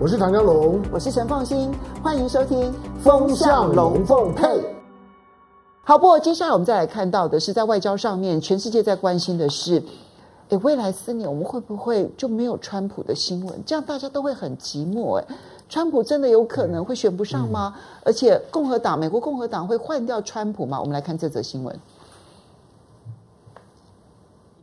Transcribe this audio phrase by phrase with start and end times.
[0.00, 4.46] 我是唐江龙，我是陈凤馨，欢迎收听《风向龙凤配》。
[5.82, 9.82] 好，不过接下来我们再来看到的是，在外交上面，全世界在关心的是，
[10.50, 13.60] 诶，未来四年我们会不会就没有川普的新闻？
[13.66, 15.16] 这样大家都会很寂寞。
[15.16, 15.24] 诶，
[15.68, 17.74] 川普真的有可能会选不上吗？
[17.74, 20.78] 嗯、而且共和党，美国共和党会换掉川普吗？
[20.78, 21.76] 我们来看这则新闻。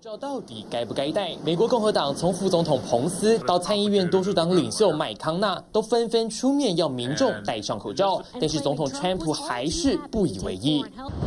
[0.05, 1.31] 不知道到底该不该戴？
[1.43, 10.85] 美国共和党从副总统彭斯到参议院多数党领袖麦康纳都纷纷出面要民众戴上口罩，但是总统川普还是不以为意。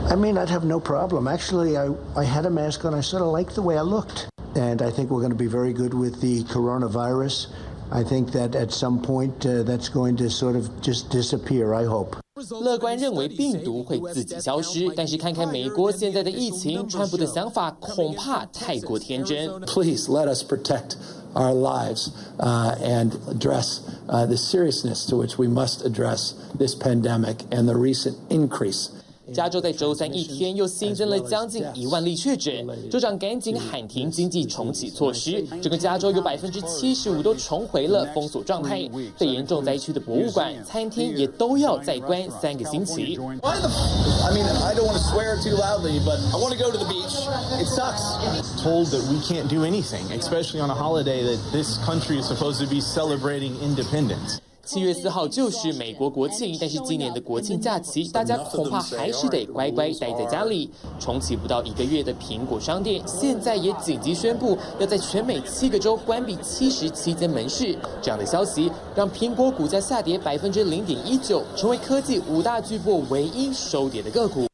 [0.09, 1.25] I may not have no problem.
[1.25, 2.95] Actually, I I had a mask on.
[2.95, 5.49] I sort of liked the way I looked, and I think we're going to be
[5.49, 7.49] very good with the coronavirus.
[7.91, 11.75] I think that at some point that's going to sort of just disappear.
[11.75, 12.15] I hope.
[12.62, 19.50] 乐观认为病毒会自己消失，但是看看美国现在的疫情，川普的想法恐怕太过天真。
[19.62, 20.96] Please let us protect
[21.34, 27.38] our lives, uh, and address, uh, the seriousness to which we must address this pandemic
[27.50, 28.90] and the recent increase.
[29.33, 38.89] 加州在周三一天又新增了将近一万例确诊，州长赶紧喊停经济重启措施，整个加州有百分之七十五都重回了封锁状态。
[39.17, 43.19] 最严重灾区的博物馆、餐厅也都要再关三个星期。
[54.69, 60.71] 七月四号就是美国国庆，但是今年的国庆假期，大家恐怕还是得乖乖待在家里。
[61.01, 67.75] 重启不到一个月的苹果商店，现在也紧急宣布要在全美七个州关闭七十七间门市。
[68.03, 74.47] 这样的消息让苹果股价下跌百分之零点一九，成为科技五大巨擘唯一收跌的个股。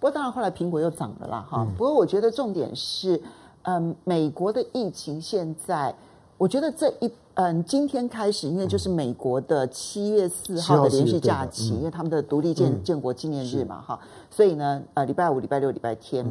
[0.00, 1.64] 过当然后来苹果又涨了啦，哈。
[1.78, 3.22] 不过我觉得重点是，
[3.62, 5.94] 嗯，美国的疫情现在，
[6.38, 7.10] 我觉得这一。
[7.36, 16.24] 嗯，今天开始，因为就是美国的七月四号的连续假期，嗯、因为他们的独立建建国纪念日嘛，哈、嗯，所以呢，呃，礼拜五、礼拜六、礼拜天。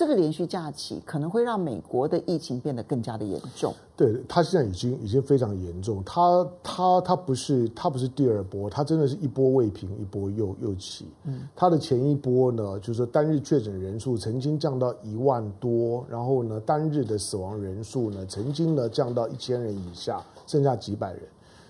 [0.00, 3.74] 嗯这个连续假期可能会让美国的疫情变得更加的严重。
[3.94, 6.02] 对，它现在已经已经非常严重。
[6.06, 11.06] 它它它不是它不是第二波，它真的是一波未平，一波又又起。
[11.24, 21.20] 嗯，它的前一波呢，就是说单日确诊人数曾经降到一万多，然后呢，单日的死亡人数呢，曾经呢降到一千人以下，剩下几百人。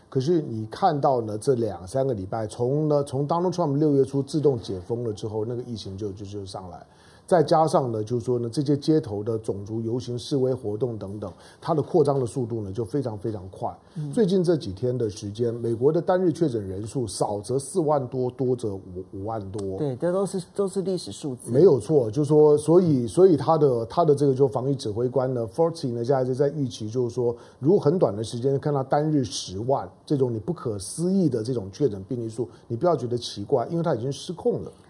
[0.09, 6.87] 可是你看到呢，这两三个礼拜，从呢从 Donald Trump 六月初自动解封了之后，那个疫情就就就上来。
[7.31, 13.73] 再加上呢，就是说呢，这些街头的种族游行、示威活动等等，它的扩张的速度呢就非常非常快。
[13.95, 18.83] 嗯、最近这几天的时间，美国的单日确诊人数少则四万多，多则五
[19.13, 19.79] 五万多。
[19.79, 21.53] 对，这都是都是历史数字。
[21.53, 34.73] 没有错，就是说，所以所以他的他的这个就防疫指挥官呢 f o r t y 呢，现在就在预期，就是说，如果很短的时间看到单日十万这种你不可思议的这种确诊病例数，你不要觉得奇怪，因为它已经失控了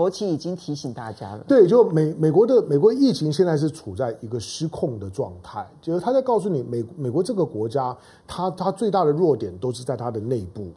[0.00, 1.44] 佛奇已经提醒大家了。
[1.46, 7.94] 对，就美美国的美国疫情现在是处在一个失控的状态，就是他在告诉你，美美国这个国家，
[8.26, 10.68] 它它最大的弱点都是在它的内部，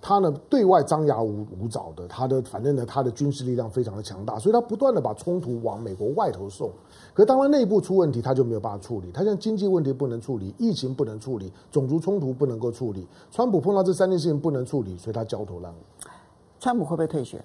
[0.00, 6.68] 他呢对外张牙舞舞爪的，他的反正呢他的军事力量非常的强大，所以他不断的把冲突往美国外头送。
[7.14, 9.12] 可是当他内部出问题，他就没有办法处理。
[9.14, 13.06] 它像经济问题不能处理，疫情不能处理，种族冲突不能够处理。
[13.30, 15.76] 川普碰到这三件事情不能处理，所以他焦头烂额。
[16.58, 17.40] 川普会不会退选？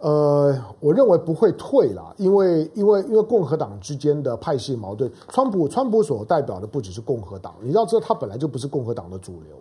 [0.00, 9.54] 呃，我认为不会退啦，因为因为因为共和党之间的派系矛盾，川普川普所代表的不只是共和党，你要知道他本来就不是共和党的主流，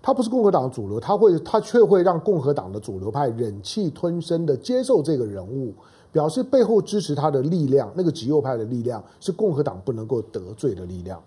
[0.00, 5.74] 他不是共和党的主流，他会他却会让共和党的主流派忍气吞声的接受这个人物，
[6.10, 11.20] 表示背后支持他的力量，那个极右派的力量是共和党不能够得罪的力量。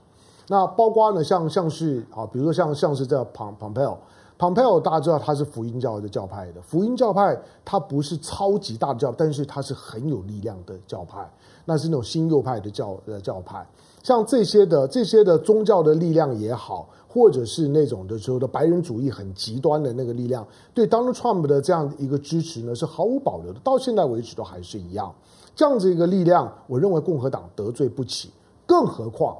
[0.48, 3.98] 那包括呢，像像是啊，比如说像像是这 Pompeo。
[4.38, 11.28] Pompeo 大家知道他是福音教的教派的，福音教派他不是超级大的教，但是他是很有力量的教派，
[11.66, 13.68] 那是那种新右派的教呃教派。
[14.04, 25.12] 像这些的这些的宗教的力量也好，或者是那种的时候的白人主义很极端的那个力量，对 Donald Trump 的这样一个支持呢，是毫无保留的，到现在为止都还是一样。
[25.56, 28.30] 这样子一个力量，我认为共和党得罪不起，
[28.68, 29.36] 更何况。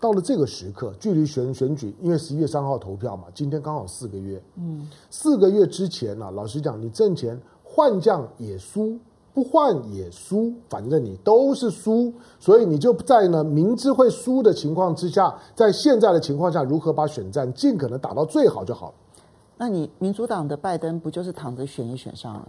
[0.00, 4.40] 到了这个时刻，距离选选举，因为十一月三号投票嘛，今天刚好四个月。
[4.56, 8.96] 嗯，四个月之前呢，老实讲，你挣钱换将也输，
[9.34, 18.94] 不换也输，反正你都是输，所以你就在呢明知会输的情况之下，在现在的情况下，如何把选战尽可能打到最好就好了。
[19.56, 22.48] 那你民主党的拜登不就是躺着选一选上了？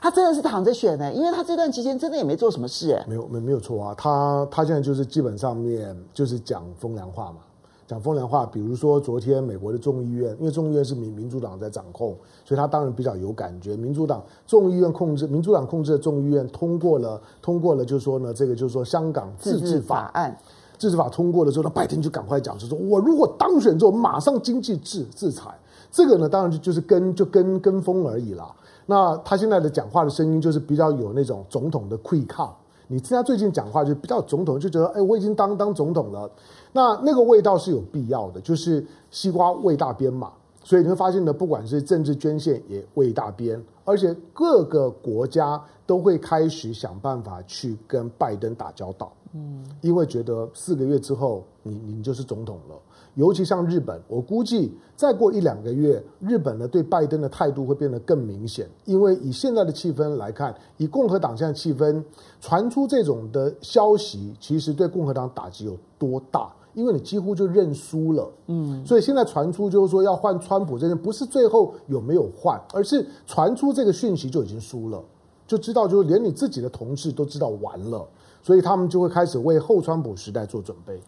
[0.00, 3.04] 他真的是躺着选呢，因为他这段期间真的也没做什么事哎。
[3.06, 7.40] 没有没没有错啊，他他现在就是基本上面就是讲风凉话嘛，
[7.86, 8.46] 讲风凉话。
[8.46, 12.16] 比如说昨天美国的众议院，因为众议院是民民主党在掌控，
[12.46, 13.76] 所以他当然比较有感觉。
[13.76, 20.34] 民主党众议院控制，民主党控制的众议院通过了通过了，就是说呢，这个就是说香港自治法案，
[20.78, 25.50] 自治法通过了之后，那拜登就赶快讲，就说我如果当选之后，马上经济制制裁。
[25.90, 28.50] 这个呢，当然就就是跟就跟跟风而已啦。
[28.86, 32.50] 那他现在的讲话的声音就是比较有那种总统的气口。
[32.88, 36.28] 你听他最近讲话就比较总统，就觉得哎，我已经当当总统了。
[36.72, 40.32] 那那个味道是有必要的，就是西瓜味大边嘛。
[40.64, 49.12] 所以你会发现呢，不管是政治捐献也味大边，而且各个国家都会开始想办法去跟拜登打交道。
[49.32, 52.76] 嗯，因为觉得四个月之后你你就是总统了。
[53.14, 58.68] 尤其像日本，我估计再过一两个月，日本呢对拜登的态度会变得更明显。
[58.84, 62.02] 因为以现在的气氛来看，以共和党现在气氛
[62.40, 66.52] 传出这种的消息，其实对共和党打击有多大？
[66.74, 68.30] 因为你几乎就认输了。
[68.46, 75.02] 嗯，所以现在传出就是说要换川普这件，不是最后有没有换，而是传出这个讯息就已经输了，
[75.46, 78.06] 就知道就是连你自己的同事都知道完了，
[78.42, 81.00] 所以他们就会开始为后川普时代做准备。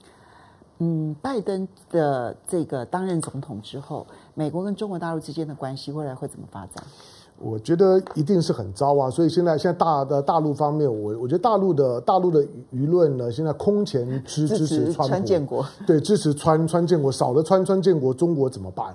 [0.78, 4.04] 嗯，拜登的这个担任总统之后，
[4.34, 6.82] 美国跟中国大陆之间的关系未来会怎么发展？
[7.42, 9.10] 我觉得一定是很糟啊！
[9.10, 12.40] 所以现在现在大的大陆方面，我我觉得大陆的大陆的
[12.72, 18.94] 舆论呢，现在空前支支持川，川建国，对，支持川川建国，少了川川建国，中国怎么办？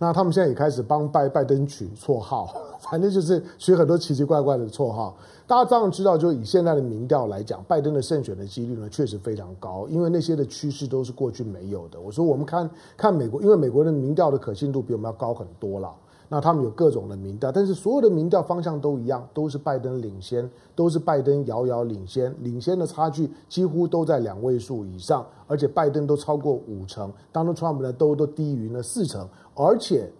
[0.00, 5.16] 那他们现在也开始帮拜拜登取绰号， 反正就是取很多奇奇怪怪的绰号。
[5.46, 11.98] 大家当然知道，就以现在的民调来讲，拜登的胜选的几率呢，确实非常高，因为那些的趋势都是过去没有的。
[11.98, 15.90] 我说我们看看美国，因为美国的民调的可信度比我们要高很多了。
[16.28, 30.12] 那他们有各种的民调，但是所有的民调方向都一样，都是拜登领先，都是拜登遥遥领先，领先的差距几乎都在两位数以上，而且拜登都超过五成，Donald Trump 呢都都低于了四成，而且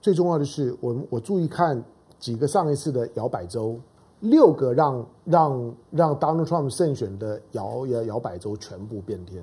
[0.00, 1.82] 最重要的是，我我注意看
[2.18, 3.78] 几个上一次的摇摆州。
[4.20, 9.42] 六个让让让 Donald Trump 胜选的摇摇摇摆州全部变天。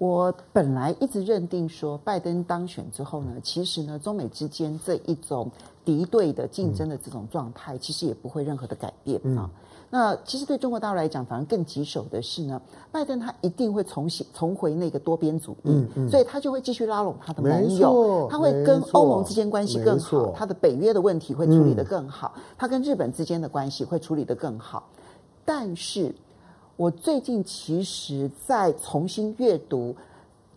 [0.00, 5.50] 我本来一直认定说，拜登当选之后呢，其实呢，中美之间这一种
[5.84, 9.44] 敌对的竞争的这种状态，其实也不会任何的改变啊。
[9.44, 9.50] 嗯
[9.92, 12.62] 那其实对中国大陆来讲，反而更棘手的是呢，
[12.92, 24.88] 拜登他一定会重新重回那个多边主义，嗯嗯，所以他就会继续拉拢他的盟友，他会跟欧盟之间关系更好，他的北约的问题会处理得更好，他跟日本之间的关系会处理得更好。
[25.44, 26.14] 但是，
[26.80, 29.94] 我最近其实在重新阅读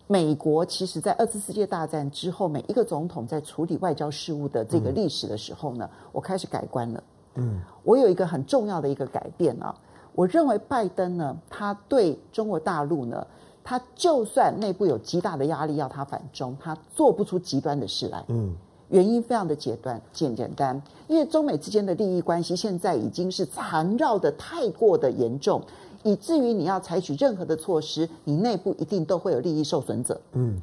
[0.06, 7.04] 美国，其实在二次世界大战之后，每一个总统在处理外交事务的这个历史的时候呢，我开始改观了。
[7.34, 9.74] 嗯，我有一个很重要的一个改变啊，
[10.14, 13.26] 我认为拜登呢，他对中国大陆呢，
[13.62, 18.24] 他就算内部有极大的压力要他反中，他做不出极端的事来。
[18.28, 18.54] 嗯，
[18.88, 25.60] 原因非常的简单，简简单，因为中美之间的利益关系现在已经是缠绕的太过的严重，
[26.04, 30.20] 以至于你要采取任何的措施，你内部一定都会有利益受损者。
[30.34, 30.60] 嗯，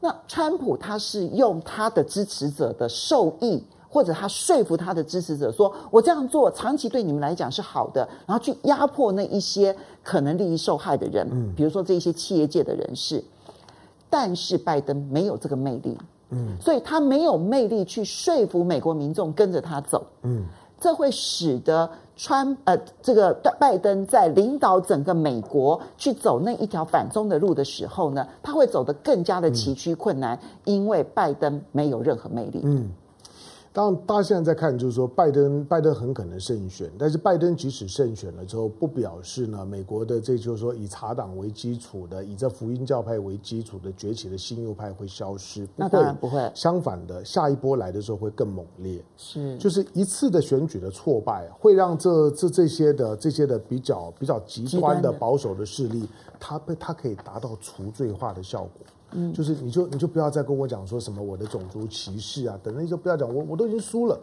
[0.00, 3.64] 那川普他是用他的支持者的受益。
[3.92, 13.20] 或者他说服他的支持者说：“我这样做长期对你们来讲是好的。”然后去压迫那一些可能利益受害的人，嗯，比如说这一些企业界的人士。
[14.08, 15.98] 但是拜登没有这个魅力，
[16.28, 20.44] 嗯，所以他没有魅力去说服美国民众跟着他走，嗯，
[20.78, 21.90] 这会使得
[22.22, 32.90] 川呃这个拜登在领导整个美国去走那一条反中的路的时候呢，他会走得更加的崎岖困难，因为拜登没有任何魅力，嗯。
[33.72, 46.50] 当然，大家现在在看，就是说，拜登拜登很可能胜选，但是拜登即使胜选了之后，不表示呢，美国的这就是说以茶党为基础的，以这福音教派为基础的崛起的新右派会消失，不会，那当然不会。
[46.52, 49.00] 相反的，下一波来的时候会更猛烈。
[49.16, 56.08] 是，就是一次的选举的挫败，会让这这这些的这些的比较比较极端的保守的势力，
[56.40, 58.70] 它被它可以达到除罪化的效果。
[59.12, 64.18] 嗯，就是你就你就不要再跟我讲说什么我的种族歧视啊，等等，你就不要讲，我我都已经输了。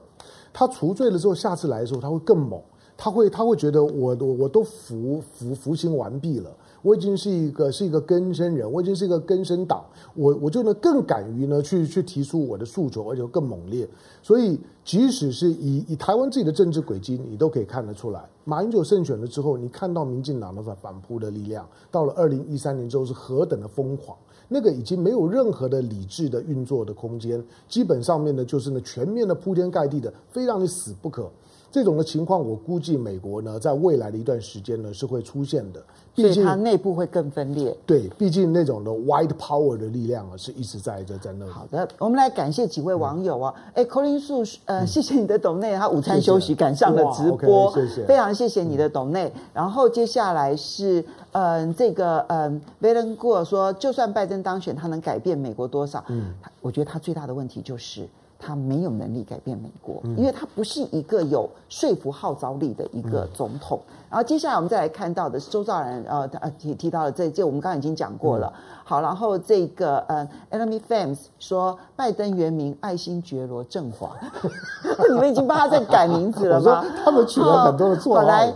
[0.54, 2.62] 他除罪了之后，下次来的时候他会更猛，
[2.98, 6.50] 他会他会觉得我我我都服服服刑完毕了，
[6.82, 9.86] 我已经是一个是一个根生人，我已经是一个根生党，
[10.16, 13.88] 我我就能更敢于呢去去提出我的诉求，而且更猛烈。
[14.24, 24.18] 所以即使是以以台湾自己的政治轨迹，你都可以看得出来，马英九胜选了之后，你看到民进党的反反扑的力量，到了二零一三年之后是何等的疯狂。
[24.50, 31.30] 那个已经没有任何的理智的运作的空间，基本上面呢就是呢全面的铺天盖地的，非让你死不可。
[31.72, 35.84] 这种的情况，我估计美国呢，在未来的一段时间呢，是会出现的。
[36.16, 37.78] 所以它内部会更分裂。
[37.86, 41.52] 对，毕竟那种的 white power 的力量啊，是一直在在在那里。
[41.52, 43.54] 好的，我们来感谢几位网友啊。
[43.76, 49.32] 哎、嗯，柯林素，呃，谢谢你的董内，他午餐休息赶上了直播，谢谢，非常谢谢你的董内。
[49.54, 56.04] 然后接下来是，嗯、呃，这个，嗯 Valen Gu 说，就算拜登当选，他能改变美国多少？
[56.08, 58.08] 嗯，我觉得他最大的问题就是。
[58.40, 63.80] 他没有能力改变美国，因为他不是一个有说服号召力的一个总统。
[63.88, 68.52] 嗯、然后接下来我们再来看到的是周兆然呃呃提提到了这这我们刚刚已经讲过了。
[68.56, 74.16] 嗯、好，然后这个呃 Enemy Fans 说拜登原名爱新觉罗振华，
[75.10, 76.86] 你们已经帮他在改名字了吗？
[77.04, 78.54] 他们取了很多的绰号。